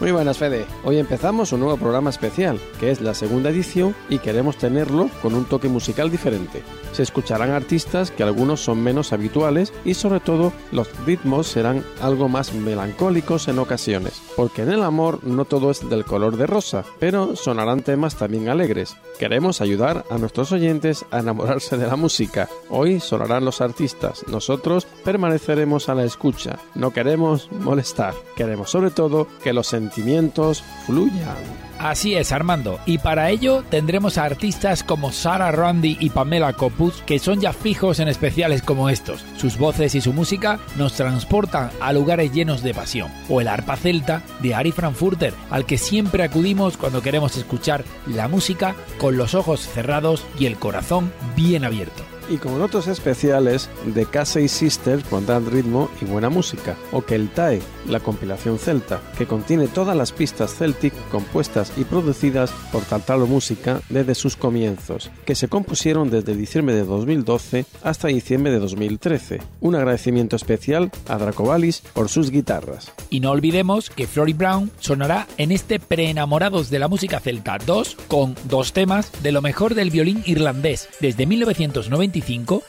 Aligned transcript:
Muy 0.00 0.12
buenas, 0.12 0.38
Fede. 0.38 0.64
Hoy 0.82 0.96
empezamos 0.96 1.52
un 1.52 1.60
nuevo 1.60 1.76
programa 1.76 2.08
especial, 2.08 2.58
que 2.80 2.90
es 2.90 3.02
la 3.02 3.12
segunda 3.12 3.50
edición 3.50 3.94
y 4.08 4.18
queremos 4.18 4.56
tenerlo 4.56 5.10
con 5.20 5.34
un 5.34 5.44
toque 5.44 5.68
musical 5.68 6.10
diferente. 6.10 6.62
Se 6.92 7.02
escucharán 7.02 7.50
artistas 7.50 8.10
que 8.10 8.22
algunos 8.22 8.62
son 8.62 8.82
menos 8.82 9.12
habituales 9.12 9.74
y 9.84 9.92
sobre 9.94 10.20
todo 10.20 10.54
los 10.72 10.88
ritmos 11.04 11.48
serán 11.48 11.84
algo 12.00 12.30
más 12.30 12.54
melancólicos 12.54 13.46
en 13.48 13.58
ocasiones, 13.58 14.22
porque 14.36 14.62
en 14.62 14.72
el 14.72 14.82
amor 14.84 15.20
no 15.22 15.44
todo 15.44 15.70
es 15.70 15.86
del 15.88 16.06
color 16.06 16.36
de 16.38 16.46
rosa, 16.46 16.82
pero 16.98 17.36
sonarán 17.36 17.82
temas 17.82 18.16
también 18.16 18.48
alegres. 18.48 18.96
Queremos 19.18 19.60
ayudar 19.60 20.06
a 20.10 20.16
nuestros 20.16 20.50
oyentes 20.50 21.04
a 21.10 21.20
enamorarse 21.20 21.76
de 21.76 21.86
la 21.86 21.96
música. 21.96 22.48
Hoy 22.70 23.00
sonarán 23.00 23.44
los 23.44 23.60
artistas, 23.60 24.24
nosotros 24.28 24.86
permaneceremos 25.04 25.90
a 25.90 25.94
la 25.94 26.04
escucha. 26.04 26.58
No 26.74 26.90
queremos 26.90 27.52
molestar, 27.52 28.14
queremos 28.34 28.70
sobre 28.70 28.90
todo 28.90 29.28
que 29.44 29.52
los 29.52 29.74
sentimientos 29.90 30.62
fluyan. 30.86 31.36
Así 31.78 32.14
es, 32.14 32.30
Armando. 32.30 32.78
Y 32.84 32.98
para 32.98 33.30
ello 33.30 33.64
tendremos 33.70 34.18
a 34.18 34.24
artistas 34.24 34.82
como 34.84 35.12
Sara 35.12 35.50
Randy 35.50 35.96
y 35.98 36.10
Pamela 36.10 36.52
Copus, 36.52 37.02
que 37.06 37.18
son 37.18 37.40
ya 37.40 37.54
fijos 37.54 38.00
en 38.00 38.08
especiales 38.08 38.62
como 38.62 38.90
estos. 38.90 39.24
Sus 39.38 39.56
voces 39.56 39.94
y 39.94 40.02
su 40.02 40.12
música 40.12 40.58
nos 40.76 40.92
transportan 40.92 41.70
a 41.80 41.92
lugares 41.94 42.32
llenos 42.32 42.62
de 42.62 42.74
pasión. 42.74 43.10
O 43.30 43.40
el 43.40 43.48
arpa 43.48 43.76
celta 43.76 44.22
de 44.42 44.54
Ari 44.54 44.72
Frankfurter, 44.72 45.32
al 45.50 45.64
que 45.64 45.78
siempre 45.78 46.22
acudimos 46.22 46.76
cuando 46.76 47.00
queremos 47.00 47.36
escuchar 47.38 47.82
la 48.06 48.28
música 48.28 48.74
con 48.98 49.16
los 49.16 49.34
ojos 49.34 49.60
cerrados 49.66 50.22
y 50.38 50.44
el 50.46 50.58
corazón 50.58 51.10
bien 51.34 51.64
abierto 51.64 52.04
y 52.30 52.36
con 52.36 52.62
otros 52.62 52.86
especiales 52.86 53.68
de 53.84 54.06
Casey 54.06 54.46
Sisters 54.48 55.04
con 55.04 55.26
dan 55.26 55.50
ritmo 55.50 55.90
y 56.00 56.04
buena 56.04 56.30
música, 56.30 56.76
o 56.92 57.02
Keltae, 57.02 57.60
la 57.88 58.00
compilación 58.00 58.58
celta, 58.58 59.00
que 59.18 59.26
contiene 59.26 59.66
todas 59.66 59.96
las 59.96 60.12
pistas 60.12 60.54
celtic 60.54 60.94
compuestas 61.10 61.72
y 61.76 61.84
producidas 61.84 62.52
por 62.70 62.82
Tantalo 62.84 63.26
Música 63.26 63.80
desde 63.88 64.14
sus 64.14 64.36
comienzos, 64.36 65.10
que 65.26 65.34
se 65.34 65.48
compusieron 65.48 66.08
desde 66.10 66.36
diciembre 66.36 66.74
de 66.76 66.84
2012 66.84 67.66
hasta 67.82 68.08
diciembre 68.08 68.52
de 68.52 68.60
2013. 68.60 69.40
Un 69.60 69.74
agradecimiento 69.74 70.36
especial 70.36 70.90
a 71.08 71.18
Dracovalis 71.18 71.80
por 71.92 72.08
sus 72.08 72.30
guitarras. 72.30 72.92
Y 73.10 73.18
no 73.20 73.32
olvidemos 73.32 73.90
que 73.90 74.06
Flory 74.06 74.34
Brown 74.34 74.70
sonará 74.78 75.26
en 75.36 75.50
este 75.50 75.80
Preenamorados 75.80 76.70
de 76.70 76.78
la 76.78 76.86
Música 76.86 77.18
Celta 77.18 77.58
2 77.66 77.96
con 78.06 78.36
dos 78.44 78.72
temas 78.72 79.10
de 79.22 79.32
lo 79.32 79.42
mejor 79.42 79.74
del 79.74 79.90
violín 79.90 80.22
irlandés 80.26 80.88
desde 81.00 81.26
1995 81.26 82.19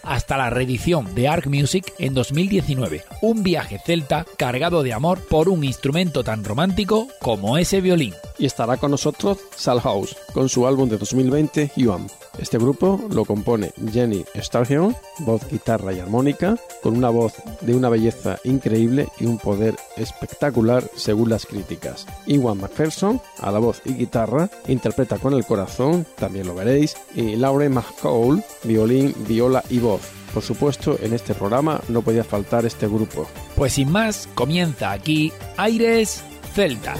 hasta 0.03 0.37
la 0.37 0.49
reedición 0.49 1.13
de 1.15 1.27
Arc 1.27 1.47
Music 1.47 1.85
en 1.99 2.13
2019. 2.13 3.03
Un 3.21 3.43
viaje 3.43 3.79
celta 3.85 4.25
cargado 4.37 4.83
de 4.83 4.93
amor 4.93 5.19
por 5.29 5.49
un 5.49 5.63
instrumento 5.63 6.23
tan 6.23 6.43
romántico 6.43 7.07
como 7.19 7.57
ese 7.57 7.81
violín. 7.81 8.13
Y 8.39 8.45
estará 8.45 8.77
con 8.77 8.91
nosotros 8.91 9.37
Sal 9.55 9.81
House 9.81 10.15
con 10.33 10.49
su 10.49 10.67
álbum 10.67 10.89
de 10.89 10.97
2020 10.97 11.71
You 11.75 11.91
este 12.37 12.57
grupo 12.57 12.99
lo 13.09 13.25
compone 13.25 13.73
Jenny 13.91 14.25
Sturgeon, 14.41 14.95
voz, 15.19 15.41
guitarra 15.49 15.91
y 15.93 15.99
armónica, 15.99 16.55
con 16.81 16.95
una 16.97 17.09
voz 17.09 17.33
de 17.61 17.75
una 17.75 17.89
belleza 17.89 18.37
increíble 18.45 19.09
y 19.19 19.25
un 19.25 19.37
poder 19.37 19.75
espectacular 19.97 20.83
según 20.95 21.29
las 21.29 21.45
críticas. 21.45 22.07
Iwan 22.27 22.57
McPherson, 22.59 23.21
a 23.39 23.51
la 23.51 23.59
voz 23.59 23.81
y 23.83 23.93
guitarra, 23.95 24.49
interpreta 24.67 25.17
con 25.17 25.33
el 25.33 25.45
corazón, 25.45 26.05
también 26.15 26.47
lo 26.47 26.55
veréis, 26.55 26.95
y 27.15 27.35
Laure 27.35 27.67
McCall, 27.69 28.43
violín, 28.63 29.13
viola 29.27 29.63
y 29.69 29.79
voz. 29.79 30.01
Por 30.33 30.41
supuesto, 30.43 30.97
en 31.01 31.13
este 31.13 31.33
programa 31.33 31.81
no 31.89 32.01
podía 32.01 32.23
faltar 32.23 32.65
este 32.65 32.87
grupo. 32.87 33.27
Pues 33.57 33.73
sin 33.73 33.91
más, 33.91 34.29
comienza 34.33 34.91
aquí 34.91 35.33
Aires 35.57 36.23
Celtas. 36.55 36.99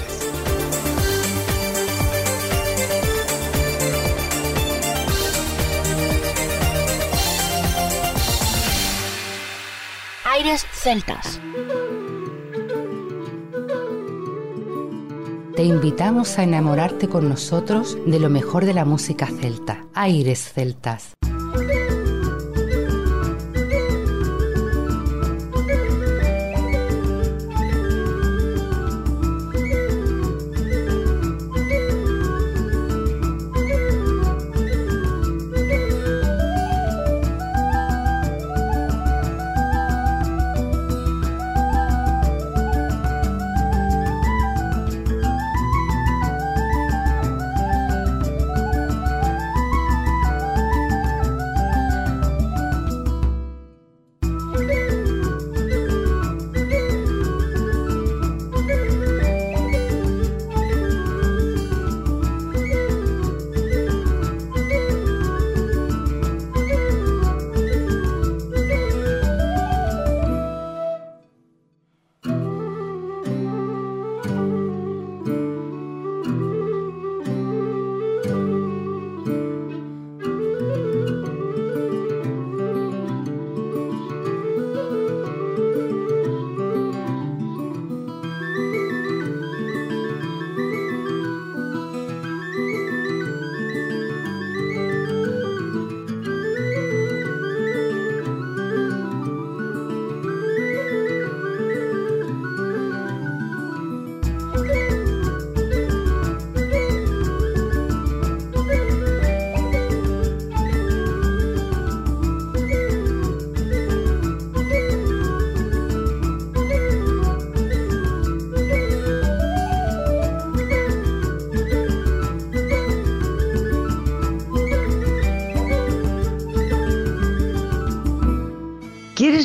aires 10.44 10.66
celtas. 10.74 11.40
Te 15.56 15.64
invitamos 15.64 16.40
a 16.40 16.44
enamorarte 16.44 17.08
con 17.08 17.30
nosotros 17.30 17.96
de 18.08 18.20
lo 18.20 18.30
mejor 18.32 18.66
de 18.66 18.74
la 18.74 18.84
música 18.86 19.28
celta, 19.28 19.86
aires 19.94 20.52
celtas. 20.54 21.14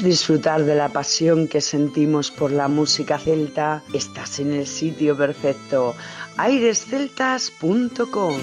disfrutar 0.06 0.62
de 0.64 0.74
la 0.76 0.88
pasión 0.90 1.48
que 1.48 1.60
sentimos 1.60 2.30
por 2.30 2.52
la 2.52 2.68
música 2.68 3.18
celta, 3.18 3.82
estás 3.92 4.38
en 4.38 4.52
el 4.52 4.66
sitio 4.68 5.16
perfecto, 5.16 5.94
airesceltas.com. 6.36 8.36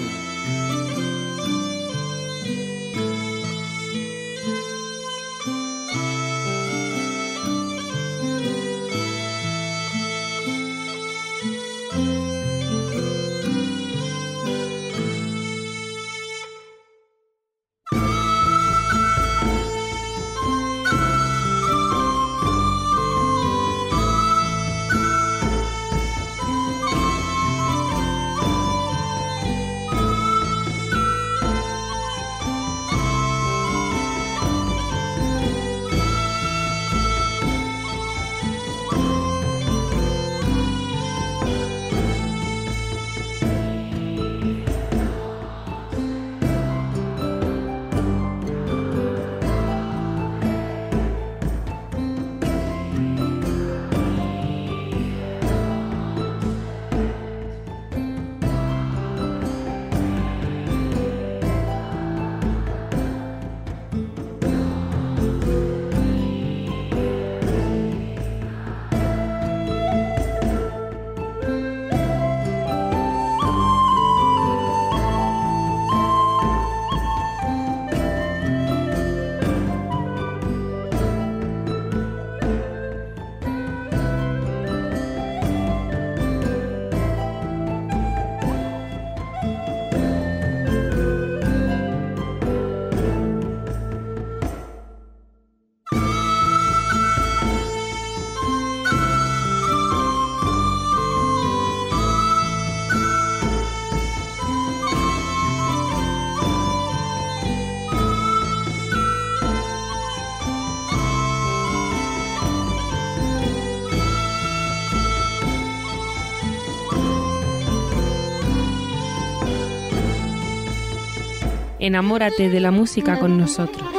Enamórate 121.83 122.47
de 122.47 122.61
la 122.61 122.71
música 122.71 123.19
con 123.19 123.37
nosotros. 123.37 123.92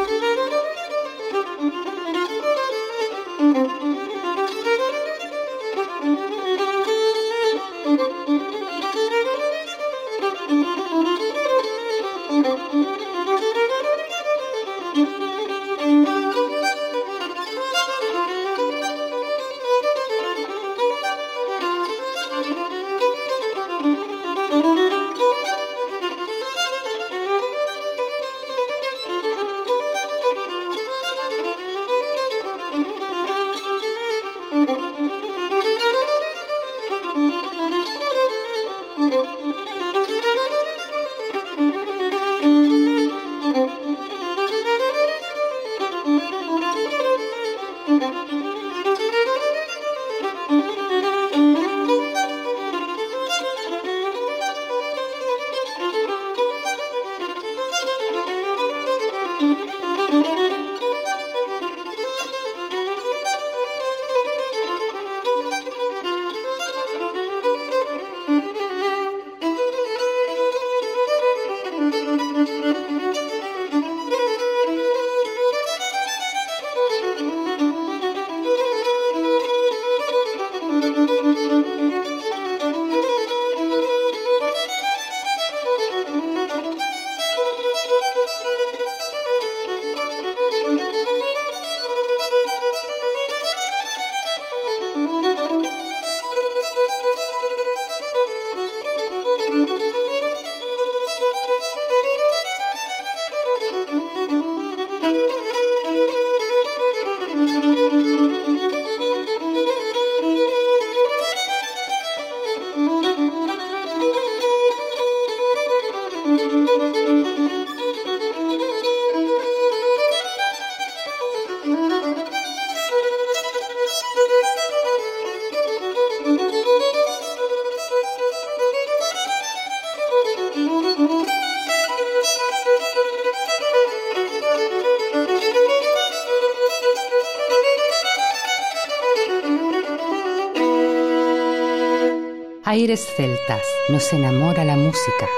aires 142.76 143.06
celtas, 143.16 143.62
nos 143.88 144.12
enamora 144.12 144.64
la 144.64 144.74
música. 144.74 145.28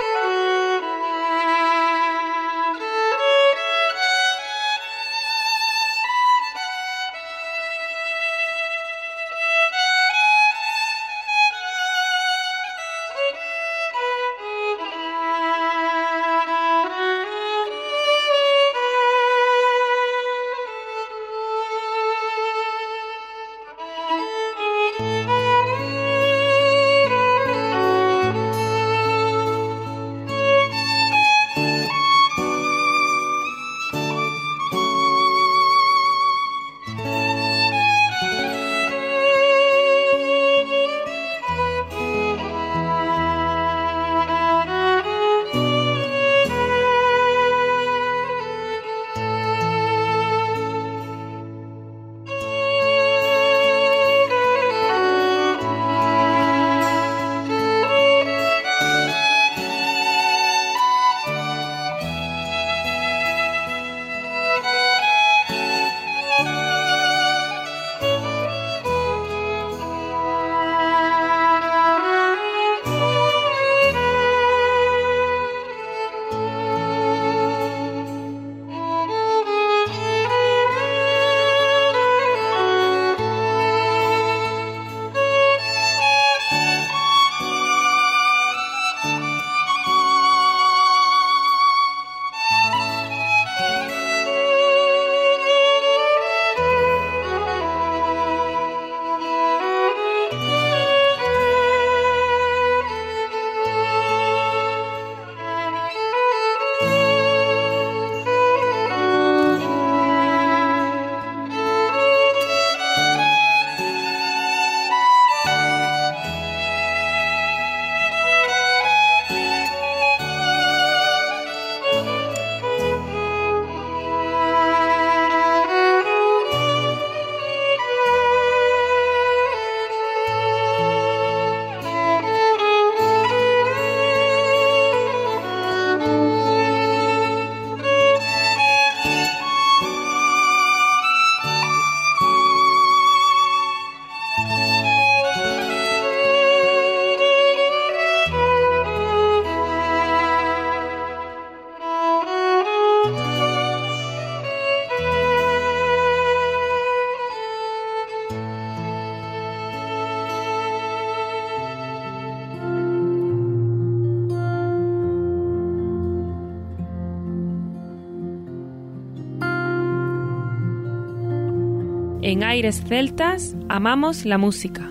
En 172.29 172.43
Aires 172.43 172.83
Celtas 172.89 173.55
amamos 173.69 174.25
la 174.25 174.37
música. 174.37 174.91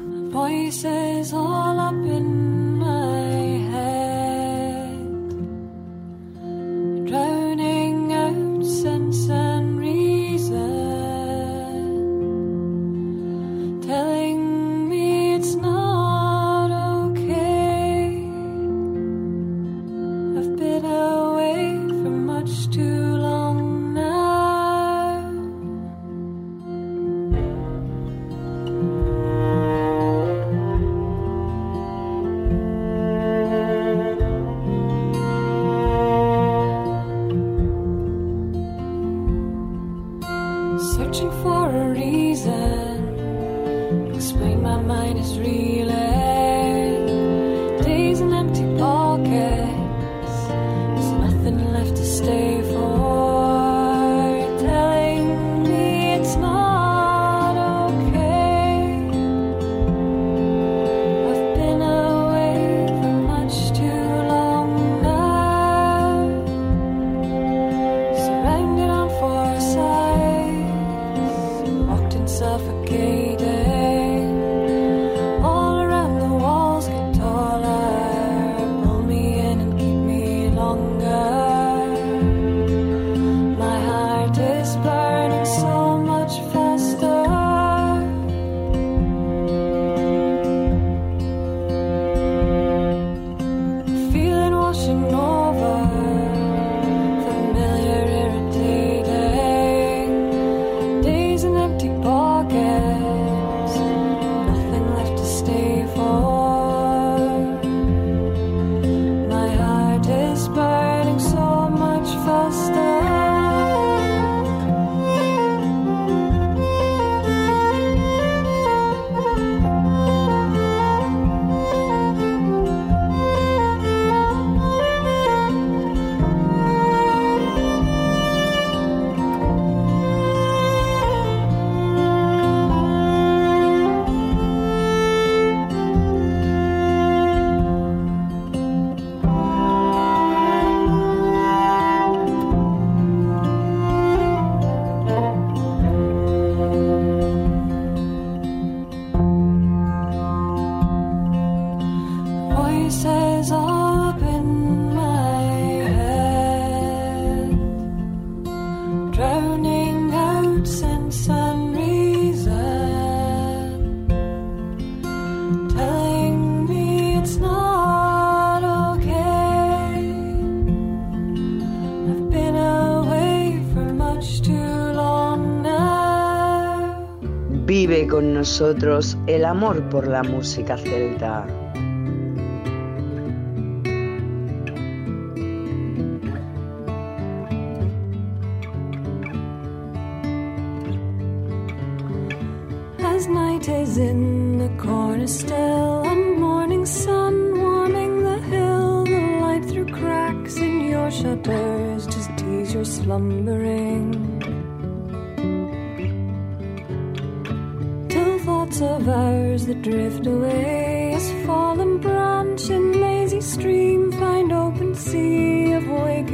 nosotros 178.58 179.18
el 179.28 179.44
amor 179.44 179.84
por 179.90 180.08
la 180.08 180.24
música 180.24 180.78
celta. 180.78 181.46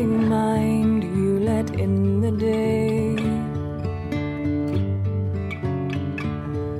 mind 0.05 1.03
you 1.03 1.39
let 1.39 1.69
in 1.71 2.21
the 2.21 2.31
day. 2.31 3.09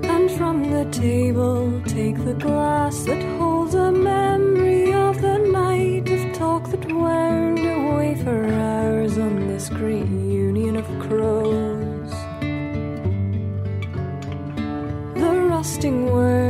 And 0.08 0.32
from 0.32 0.72
the 0.72 0.86
table, 0.92 1.82
take 1.86 2.24
the 2.24 2.34
glass 2.34 3.04
that 3.04 3.22
holds 3.38 3.74
a 3.76 3.92
memory 3.92 4.94
of 4.94 5.22
the 5.22 5.38
night 5.40 6.10
of 6.10 6.34
talk 6.38 6.70
that 6.72 6.92
wound 6.92 7.60
away 7.60 8.20
for 8.24 8.46
hours 8.54 9.18
on 9.18 9.48
this 9.48 9.70
great 9.70 10.06
union 10.08 10.78
of 10.78 10.86
crows. 11.08 12.10
The 15.20 15.46
rusting 15.50 16.12
words. 16.12 16.41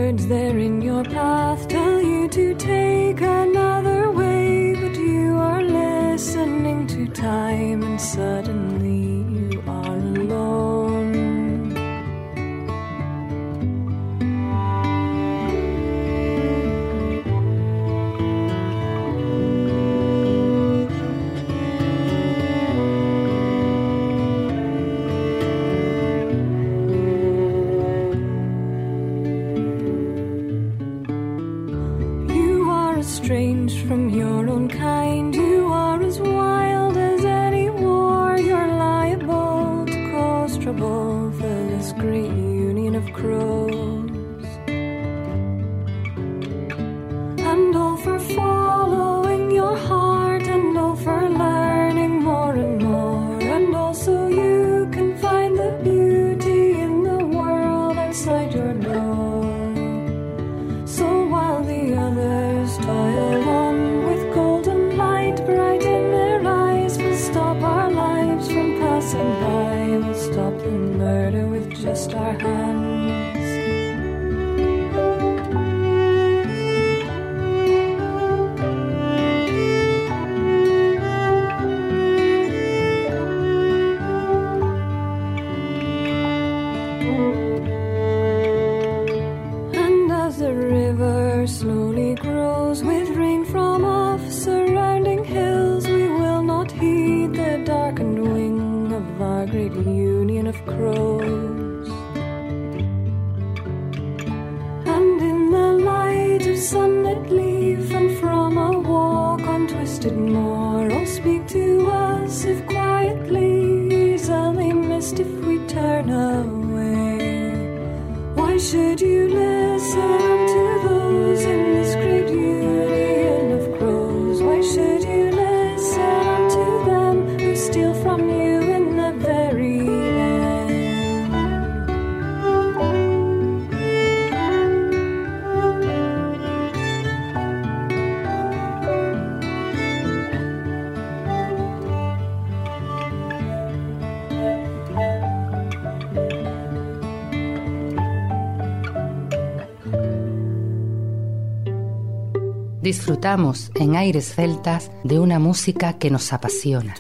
Estamos 153.22 153.70
en 153.76 153.96
aires 153.98 154.34
celtas 154.34 154.90
de 155.04 155.20
una 155.20 155.38
música 155.38 155.94
que 156.00 156.10
nos 156.10 156.34
apasiona. 156.34 156.96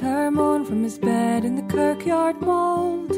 her 0.00 0.30
moan 0.30 0.64
from 0.64 0.82
his 0.84 0.98
bed 0.98 1.44
in 1.44 1.56
the 1.56 1.62
kirkyard 1.74 2.40
mould. 2.40 3.12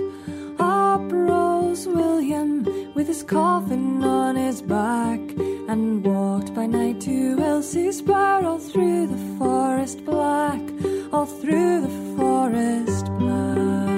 Up 0.58 1.02
rose 1.12 1.86
William 1.86 2.64
with 2.94 3.06
his 3.06 3.22
coffin 3.22 4.02
on 4.02 4.36
his 4.36 4.62
back, 4.62 5.20
and 5.68 6.04
walked 6.04 6.54
by 6.54 6.66
night 6.66 7.00
to 7.02 7.38
Elsie's 7.40 8.00
bar 8.02 8.44
all 8.44 8.58
through 8.58 9.06
the 9.08 9.34
forest 9.38 10.04
black, 10.04 10.60
all 11.12 11.26
through 11.26 11.82
the 11.82 12.16
forest 12.16 13.06
black. 13.18 13.96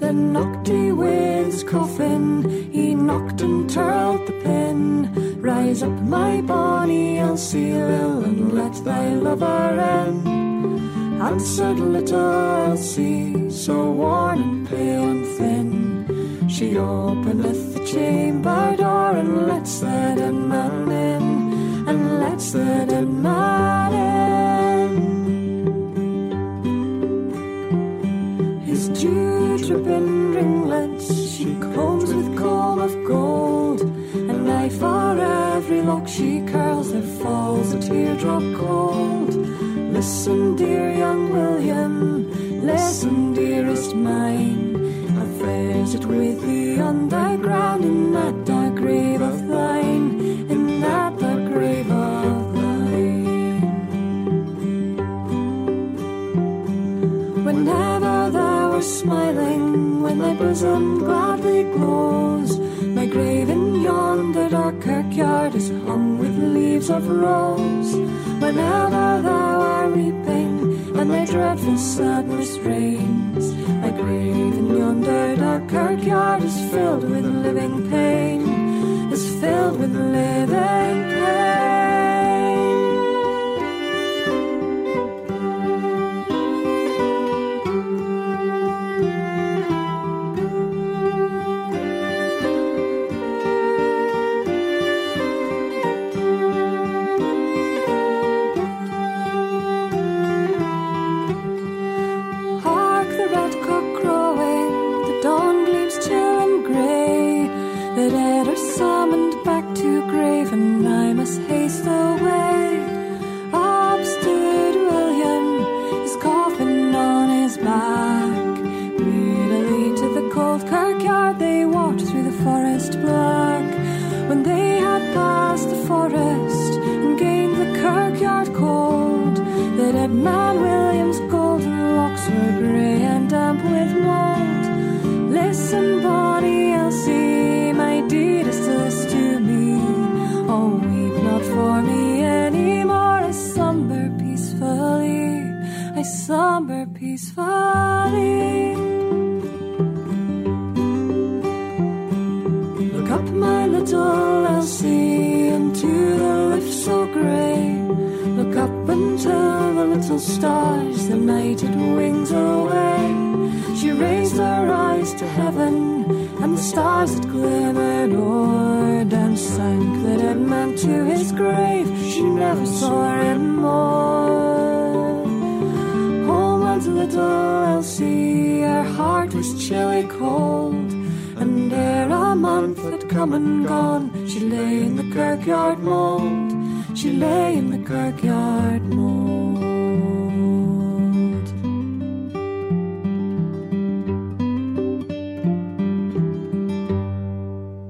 Then 0.00 0.32
knocked 0.32 0.68
he 0.68 0.90
with 0.92 1.46
his 1.46 1.64
coffin, 1.64 2.70
he 2.72 2.94
knocked 2.94 3.40
and 3.40 3.70
turned 3.70 4.26
the 4.26 4.32
pin. 4.44 5.29
Rise 5.42 5.82
up, 5.82 5.98
my 6.02 6.42
bonnie 6.42 7.18
Elsie, 7.18 7.70
and 7.72 8.52
let 8.52 8.74
thy 8.84 9.14
lover 9.14 9.80
in. 10.06 11.18
Answered 11.18 11.78
little 11.78 12.60
Elsie, 12.66 13.48
so 13.48 13.90
worn 13.90 14.38
and 14.42 14.68
pale 14.68 15.02
and 15.08 15.24
thin. 15.38 15.70
She 16.50 16.76
openeth 16.76 17.72
the 17.74 17.80
chamber 17.86 18.76
door 18.76 19.12
and 19.16 19.46
lets 19.46 19.80
the 19.80 20.14
dead 20.18 20.34
man 20.34 20.90
in, 21.10 21.86
and 21.88 22.20
lets 22.20 22.52
the 22.52 22.84
dead 22.86 23.08
man 23.08 23.94
in. 24.44 24.90
His 28.66 28.90
dew 28.90 29.56
dripping 29.56 30.32
ringlets 30.34 31.12
she 31.32 31.46
combs 31.72 32.12
with 32.12 32.36
comb 32.38 32.82
of 32.82 32.94
gold 33.06 33.29
every 35.72 35.82
lock 35.82 36.08
she 36.08 36.40
curls, 36.52 36.92
there 36.92 37.10
falls 37.22 37.72
a 37.74 37.78
teardrop 37.78 38.42
cold. 38.56 39.32
Listen, 39.96 40.40
dear 40.56 40.90
young 40.90 41.30
William, 41.32 42.24
listen, 42.72 43.32
dearest 43.34 43.94
mine. 43.94 44.66
I 45.22 45.24
phrase 45.38 45.94
it 45.94 46.04
with 46.06 46.42
thee 46.42 46.80
on 46.80 47.08
thy 47.08 47.36
ground 47.36 47.84
in 47.84 48.12
that 48.14 48.44
dark 48.44 48.74
grave 48.82 49.20
of 49.20 49.46
thine, 49.46 50.18
in 50.54 50.80
that 50.80 51.16
dark 51.20 51.44
grave 51.52 51.88
of 52.12 52.54
thine. 52.56 53.62
Whenever 57.44 58.30
thou 58.38 58.70
wert 58.72 58.82
smiling, 59.02 60.02
when 60.02 60.18
thy 60.18 60.34
bosom 60.34 60.98
gladly 60.98 61.62
glows, 61.76 62.58
my 62.98 63.06
grave 63.06 63.48
in 63.50 63.80
yonder 63.82 64.48
dark 64.48 64.69
yard 65.20 65.54
is 65.54 65.68
hung 65.86 66.06
with 66.20 66.34
leaves 66.58 66.88
of 66.96 67.02
rose. 67.06 67.92
Whenever 68.42 69.08
thou 69.28 69.50
art 69.72 69.90
reaping, 69.94 70.52
and 70.98 71.06
thy 71.14 71.24
dreadful 71.26 71.76
sadness 71.76 72.52
reigns, 72.70 73.46
my 73.84 73.90
grave 74.00 74.52
in 74.60 74.66
yonder 74.80 75.36
dark 75.36 75.64
kirkyard 75.74 76.42
is 76.42 76.58
filled 76.72 77.04
with 77.14 77.24
living 77.46 77.74
pain, 77.90 78.40
is 79.12 79.24
filled 79.40 79.78
with 79.80 79.92
living 79.94 80.46
pain. 81.14 81.79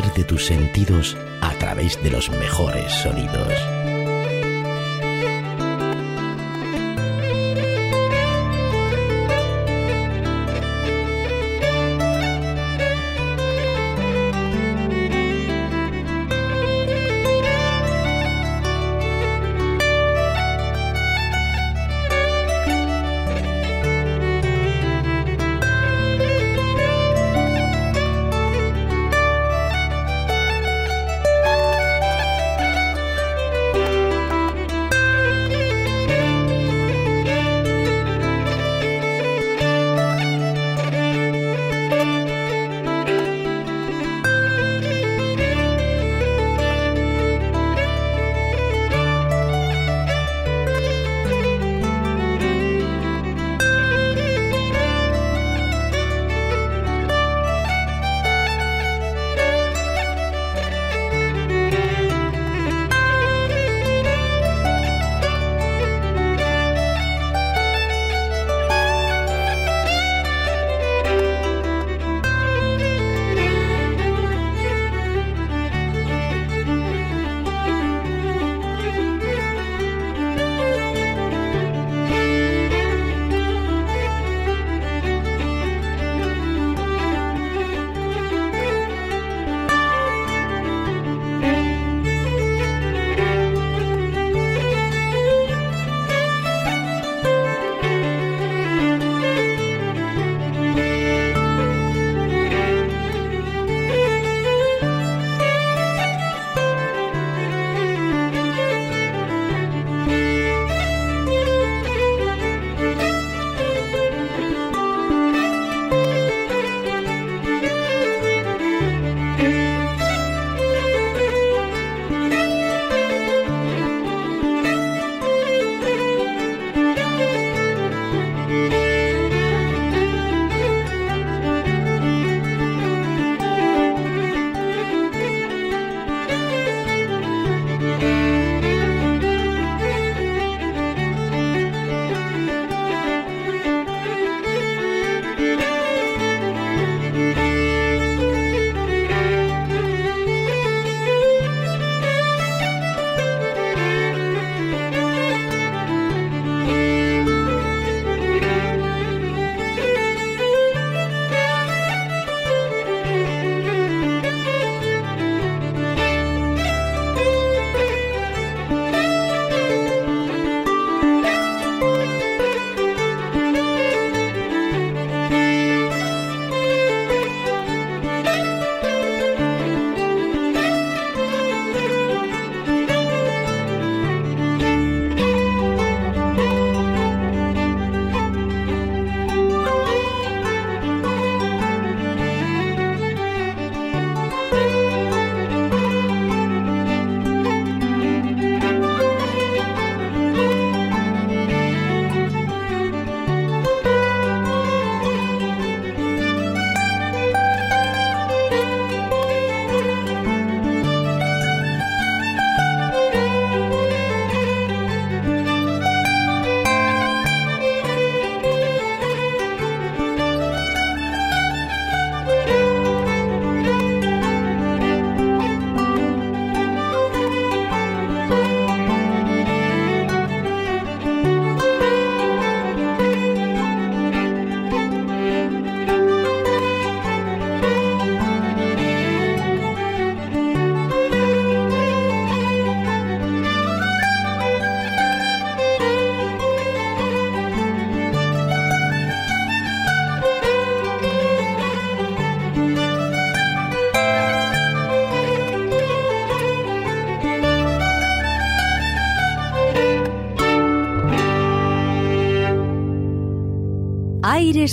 de 0.00 0.24
tus 0.24 0.46
sentidos 0.46 1.16
a 1.40 1.52
través 1.58 2.02
de 2.02 2.10
los 2.10 2.28
mejores 2.30 2.90
sonidos. 2.92 3.52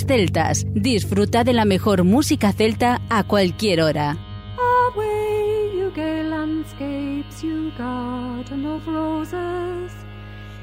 Celtas. 0.06 0.64
Disfruta 0.74 1.44
de 1.44 1.52
la 1.52 1.64
mejor 1.64 2.04
música 2.04 2.52
celta 2.52 3.00
a 3.08 3.24
cualquier 3.24 3.82
hora. 3.82 4.16
Away 4.90 5.78
you 5.78 5.90
gay 5.94 6.22
landscapes, 6.24 7.42
you 7.42 7.70
garden 7.76 8.66
of 8.66 8.86
roses. 8.86 9.92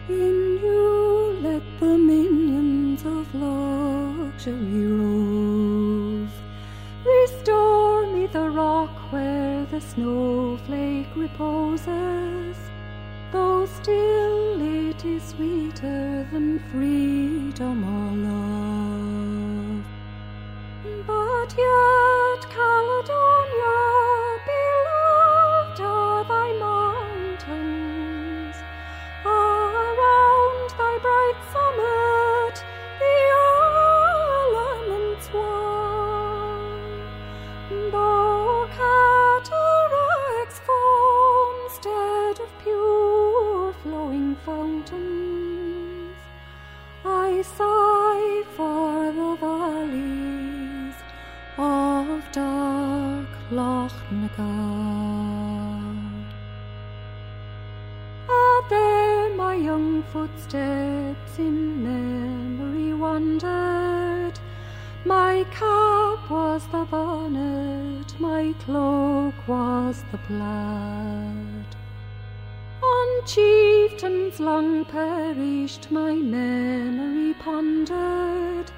In 0.09 0.59
you 0.63 1.37
let 1.41 1.61
the 1.79 1.97
minions 1.97 3.03
of 3.05 3.33
luxury 3.33 4.87
rove. 4.91 6.29
Restore 7.05 8.07
me 8.07 8.27
the 8.27 8.49
rock 8.49 8.91
where 9.11 9.65
the 9.71 9.79
snowflake 9.79 11.07
reposes. 11.15 12.55
Though 13.31 13.67
still 13.67 14.89
it 14.89 15.05
is 15.05 15.21
sweeter 15.23 16.25
than 16.31 16.59
freedom 16.71 17.83
or 17.83 18.19
love. 18.27 19.08
But 21.09 21.49
yet, 21.57 22.41
Caledonia, 22.55 23.77
beloved 24.49 25.79
are 25.81 26.23
thy 26.25 26.49
mountains. 26.59 28.55
Around 29.25 30.73
thy 30.79 30.95
bright 31.05 31.39
summit 31.53 32.57
the 32.99 33.15
elements 34.53 35.27
one. 35.33 36.91
Though 37.93 38.57
cataracts 38.77 40.59
foam 40.67 41.47
instead 41.65 42.35
of 42.43 42.49
pure 42.61 43.67
flowing 43.81 44.29
fountains, 44.45 46.15
I 47.03 47.29
sigh 47.41 48.33
for 48.55 48.91
the 49.11 49.29
valley 49.41 50.18
of 51.59 52.23
dark 52.31 53.27
Loch 53.51 53.91
Nagar. 54.11 54.43
Are 58.29 58.69
there 58.69 59.35
my 59.35 59.55
young 59.55 60.03
footsteps 60.03 61.37
in 61.37 61.83
memory 61.83 62.93
wandered? 62.93 64.39
My 65.05 65.43
cap 65.51 66.29
was 66.29 66.65
the 66.67 66.85
bonnet, 66.85 68.07
my 68.19 68.53
cloak 68.63 69.33
was 69.47 70.03
the 70.11 70.17
plaid. 70.17 71.65
On 72.81 73.25
chieftains 73.25 74.39
long 74.39 74.85
perished, 74.85 75.91
my 75.91 76.13
memory 76.13 77.33
pondered 77.33 78.71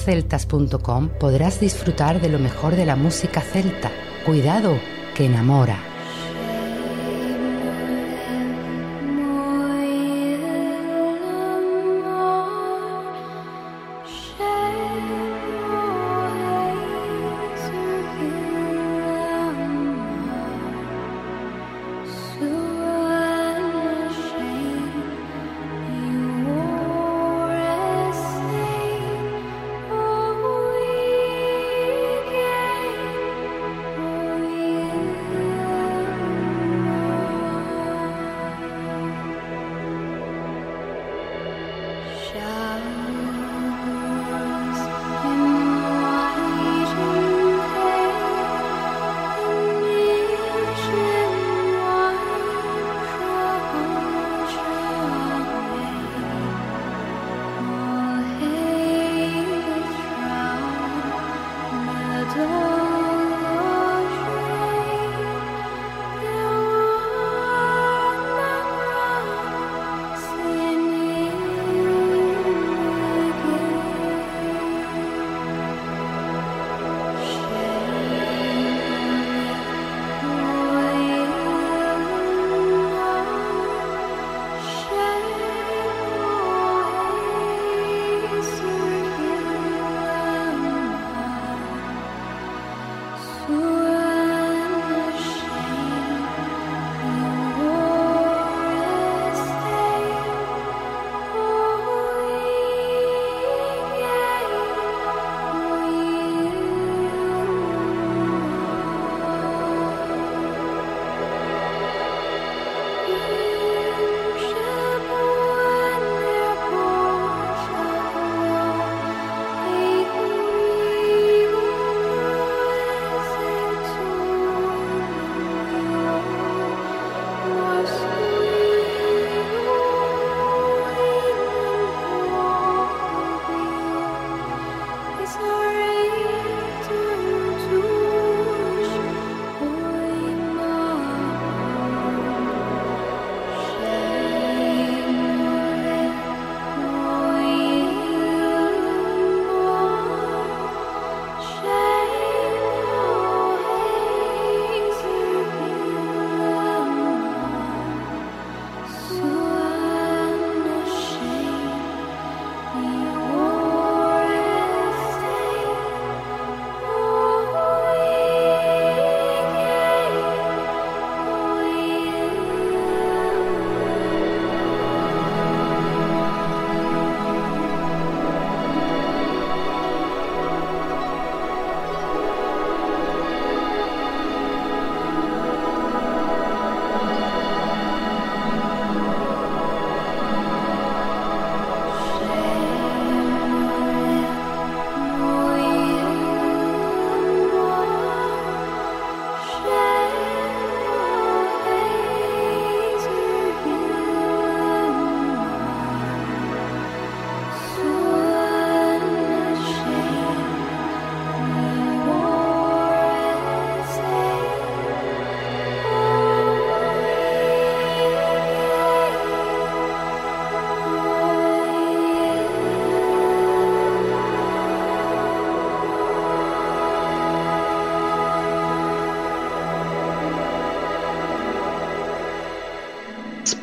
celtas.com 0.09 1.11
podrás 1.21 1.61
disfrutar 1.61 2.19
de 2.23 2.31
lo 2.31 2.39
mejor 2.39 2.75
de 2.75 2.87
la 2.87 2.97
música 2.97 3.43
celta. 3.43 3.91
Cuidado, 4.25 4.79
que 5.15 5.27
enamora. 5.27 5.77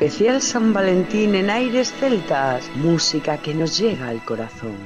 especial 0.06 0.40
San 0.40 0.72
Valentín 0.72 1.34
en 1.34 1.50
aires 1.50 1.92
celtas, 2.00 2.70
música 2.76 3.38
que 3.40 3.56
nos 3.56 3.80
llega 3.80 4.08
al 4.08 4.24
corazón. 4.24 4.78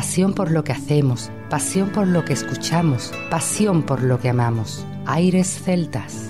pasión 0.00 0.32
por 0.32 0.50
lo 0.50 0.64
que 0.64 0.72
hacemos, 0.72 1.30
pasión 1.50 1.90
por 1.90 2.06
lo 2.06 2.24
que 2.24 2.32
escuchamos, 2.32 3.12
pasión 3.30 3.82
por 3.82 4.02
lo 4.02 4.18
que 4.18 4.30
amamos. 4.30 4.86
Aires 5.04 5.60
celtas. 5.62 6.29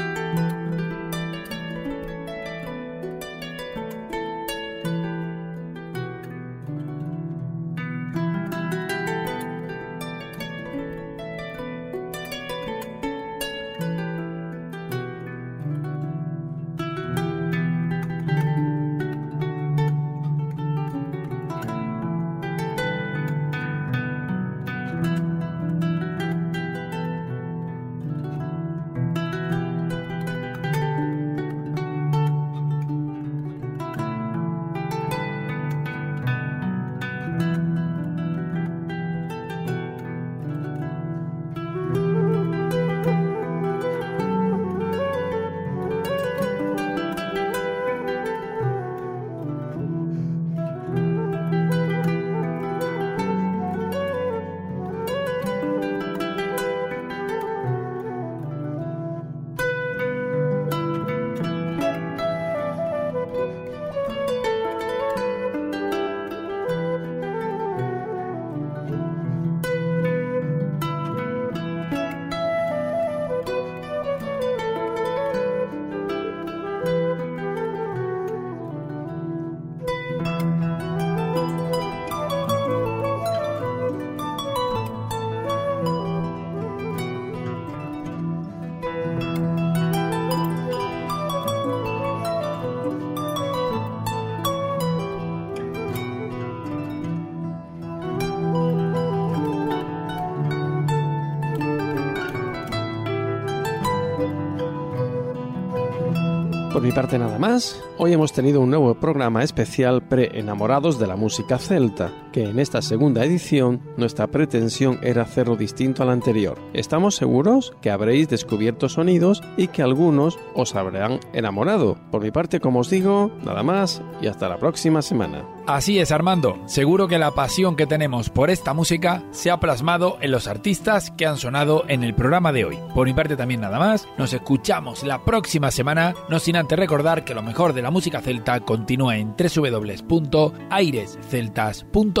por 106.81 106.87
mi 106.87 106.93
parte 106.95 107.19
nada 107.19 107.37
más. 107.37 107.79
Hoy 107.99 108.11
hemos 108.11 108.33
tenido 108.33 108.59
un 108.59 108.71
nuevo 108.71 108.95
programa 108.95 109.43
especial 109.43 110.01
pre-enamorados 110.01 110.97
de 110.97 111.05
la 111.05 111.15
música 111.15 111.59
celta 111.59 112.09
que 112.31 112.45
en 112.49 112.59
esta 112.59 112.81
segunda 112.81 113.23
edición 113.25 113.81
nuestra 113.97 114.27
pretensión 114.27 114.99
era 115.03 115.23
hacerlo 115.23 115.55
distinto 115.57 116.03
a 116.03 116.05
la 116.05 116.13
anterior. 116.13 116.57
Estamos 116.73 117.15
seguros 117.15 117.73
que 117.81 117.91
habréis 117.91 118.29
descubierto 118.29 118.87
sonidos 118.89 119.41
y 119.57 119.67
que 119.67 119.83
algunos 119.83 120.39
os 120.55 120.75
habrán 120.75 121.19
enamorado. 121.33 121.97
Por 122.11 122.21
mi 122.21 122.29
parte, 122.31 122.59
como 122.61 122.79
os 122.79 122.89
digo, 122.89 123.31
nada 123.43 123.63
más 123.63 124.01
y 124.21 124.27
hasta 124.27 124.47
la 124.49 124.57
próxima 124.57 125.01
semana. 125.01 125.45
Así 125.67 125.99
es, 125.99 126.11
Armando. 126.11 126.57
Seguro 126.65 127.07
que 127.07 127.19
la 127.19 127.29
pasión 127.31 127.75
que 127.75 127.85
tenemos 127.85 128.29
por 128.29 128.49
esta 128.49 128.73
música 128.73 129.23
se 129.31 129.51
ha 129.51 129.59
plasmado 129.59 130.17
en 130.21 130.31
los 130.31 130.47
artistas 130.47 131.11
que 131.11 131.25
han 131.27 131.37
sonado 131.37 131.83
en 131.87 132.03
el 132.03 132.15
programa 132.15 132.51
de 132.51 132.65
hoy. 132.65 132.77
Por 132.95 133.05
mi 133.07 133.13
parte 133.13 133.35
también 133.37 133.61
nada 133.61 133.77
más. 133.77 134.07
Nos 134.17 134.33
escuchamos 134.33 135.03
la 135.03 135.23
próxima 135.23 135.69
semana, 135.69 136.15
no 136.29 136.39
sin 136.39 136.55
antes 136.55 136.79
recordar 136.79 137.23
que 137.23 137.35
lo 137.35 137.43
mejor 137.43 137.73
de 137.73 137.83
la 137.83 137.91
música 137.91 138.21
celta 138.21 138.61
continúa 138.61 139.17
en 139.17 139.35
www.airesceltas.com 139.35 142.20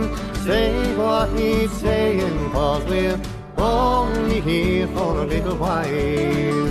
say 0.43 0.95
what 0.95 1.29
he's 1.39 1.71
saying, 1.73 2.51
cause 2.51 2.83
we're 2.85 3.19
only 3.57 4.41
here 4.41 4.87
for 4.87 5.21
a 5.21 5.25
little 5.25 5.55
while. 5.55 6.67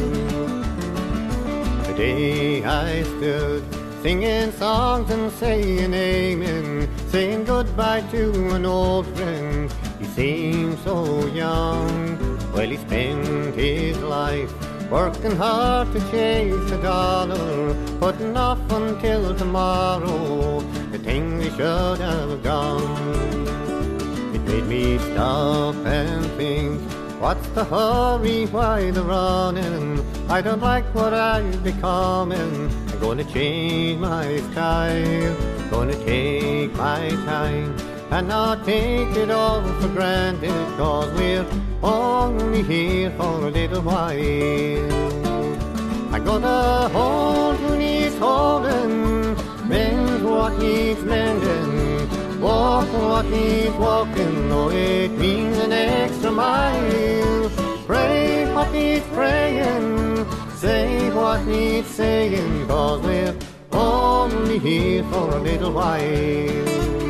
The 1.86 1.94
day 1.96 2.64
I 2.64 3.02
stood 3.04 3.62
singing 4.02 4.50
songs 4.52 5.08
and 5.10 5.30
saying 5.32 5.94
amen, 5.94 6.88
saying 7.10 7.44
goodbye 7.44 8.00
to 8.10 8.54
an 8.56 8.66
old 8.66 9.06
friend. 9.16 9.72
He 10.00 10.06
seemed 10.06 10.78
so 10.80 11.26
young, 11.26 12.16
well, 12.52 12.68
he 12.74 12.78
spent 12.78 13.54
his 13.54 13.96
life 13.98 14.52
Working 14.90 15.36
hard 15.36 15.92
to 15.92 16.00
chase 16.10 16.70
a 16.72 16.82
dollar, 16.82 17.74
putting 18.00 18.36
off 18.36 18.58
until 18.72 19.32
tomorrow 19.36 20.58
the 20.90 20.98
thing 20.98 21.38
we 21.38 21.44
should 21.44 22.00
have 22.00 22.42
done. 22.42 23.14
It 24.34 24.40
made 24.48 24.66
me 24.66 24.98
stop 24.98 25.76
and 25.86 26.26
think, 26.32 26.80
what's 27.22 27.46
the 27.50 27.62
hurry, 27.64 28.46
why 28.46 28.90
the 28.90 29.04
running? 29.04 30.00
I 30.28 30.40
don't 30.42 30.60
like 30.60 30.92
what 30.92 31.14
I've 31.14 31.62
becoming. 31.62 32.68
I'm 32.92 32.98
gonna 33.00 33.22
change 33.22 34.00
my 34.00 34.38
style, 34.50 35.36
gonna 35.70 36.04
take 36.04 36.74
my 36.74 37.10
time 37.30 37.76
and 38.12 38.26
not 38.28 38.64
take 38.64 39.08
it 39.16 39.30
all 39.30 39.62
for 39.80 39.88
granted, 39.88 40.50
cause 40.76 41.10
we're 41.14 41.46
only 41.82 42.62
here 42.62 43.10
for 43.10 43.46
a 43.46 43.50
little 43.50 43.82
while. 43.82 46.14
I 46.14 46.18
gotta 46.18 46.92
hold 46.92 47.56
who 47.58 47.78
needs 47.78 48.16
holding, 48.18 49.34
mend 49.68 50.24
what 50.28 50.58
needs 50.58 51.00
mending, 51.04 52.40
walk 52.40 52.92
what 52.92 53.26
needs 53.26 53.74
walking, 53.76 54.48
though 54.48 54.70
it 54.70 55.10
means 55.12 55.56
an 55.58 55.72
extra 55.72 56.32
mile. 56.32 57.48
Pray 57.86 58.52
what 58.54 58.72
needs 58.72 59.06
praying, 59.12 60.26
say 60.56 61.10
what 61.10 61.44
needs 61.46 61.86
saying, 61.86 62.66
cause 62.66 63.00
we're 63.02 63.36
only 63.70 64.58
here 64.58 65.04
for 65.04 65.36
a 65.36 65.38
little 65.38 65.72
while. 65.72 67.09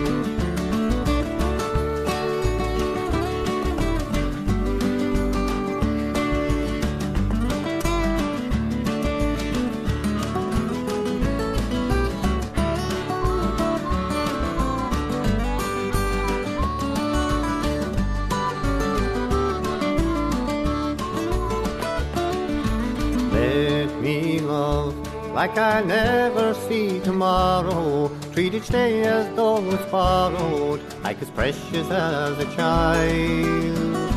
like 25.42 25.56
I 25.56 25.80
never 25.80 26.52
see 26.52 27.00
tomorrow. 27.00 28.10
Treat 28.34 28.52
each 28.52 28.68
day 28.68 29.04
as 29.04 29.26
though 29.36 29.64
it's 29.72 29.90
borrowed, 29.90 30.82
like 31.02 31.16
it's 31.22 31.30
precious 31.30 31.90
as 31.90 32.38
a 32.38 32.44
child. 32.54 34.10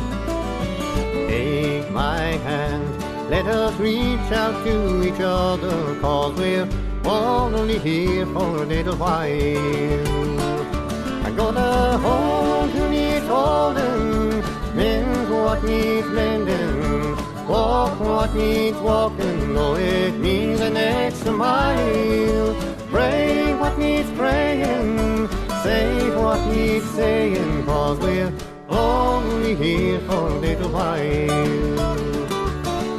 Take 1.30 1.90
my 1.92 2.24
hand, 2.48 2.86
let 3.30 3.46
us 3.46 3.72
reach 3.80 4.28
out 4.42 4.66
to 4.66 4.74
each 5.08 5.18
other, 5.20 5.98
cause 6.02 6.38
we're 6.38 6.68
only 7.06 7.78
here 7.78 8.26
for 8.26 8.62
a 8.64 8.66
little 8.74 8.96
while. 8.96 10.42
I'm 11.26 11.34
gonna 11.36 11.96
hold 12.04 12.68
who 12.68 12.86
needs 12.90 13.24
holding, 13.26 14.44
mend 14.76 15.30
what 15.32 15.64
needs 15.64 16.06
mending. 16.08 17.14
Walk 17.48 18.00
what 18.00 18.34
needs 18.34 18.78
walking, 18.78 19.52
though 19.52 19.74
it 19.76 20.12
means 20.12 20.60
an 20.60 20.78
extra 20.78 21.30
mile. 21.30 22.56
Pray 22.90 23.52
what 23.60 23.78
needs 23.78 24.10
praying, 24.12 25.28
say 25.62 26.08
what 26.16 26.40
needs 26.50 26.88
saying, 26.92 27.64
cause 27.66 27.98
we're 27.98 28.32
only 28.70 29.54
here 29.56 30.00
for 30.08 30.28
a 30.28 30.34
little 30.36 30.70
while. 30.70 31.80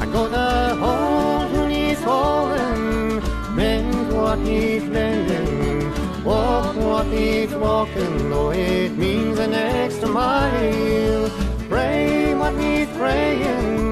I 0.00 0.06
got 0.12 0.30
to 0.30 0.76
hold 0.76 1.48
who 1.50 1.66
needs 1.68 2.00
holding, 2.04 3.18
mend 3.56 4.12
what 4.12 4.38
needs 4.38 4.84
mending, 4.84 5.90
walk 6.22 6.76
what 6.76 7.08
needs 7.08 7.52
walking, 7.56 8.30
though 8.30 8.52
it 8.52 8.90
means 8.90 9.40
an 9.40 9.54
extra 9.54 10.06
mile. 10.08 11.30
Pray 11.68 12.32
what 12.36 12.54
needs 12.54 12.92
praying, 12.96 13.85